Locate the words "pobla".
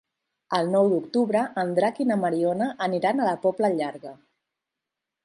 3.45-3.71